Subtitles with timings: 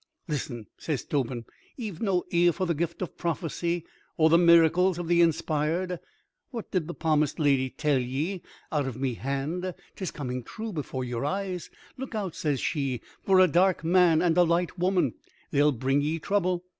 [0.27, 1.45] "Listen," says Tobin.
[1.77, 3.85] "Ye've no ear for the gift of prophecy
[4.17, 5.99] or the miracles of the inspired.
[6.49, 8.41] What did the palmist lady tell ye
[8.71, 9.75] out of me hand?
[9.95, 11.69] 'Tis coming true before your eyes.
[11.97, 15.13] 'Look out,' says she, 'for a dark man and a light woman;
[15.51, 16.63] they'll bring ye trouble.